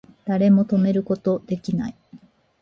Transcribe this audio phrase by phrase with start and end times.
[0.25, 1.95] 誰も止めること出来ない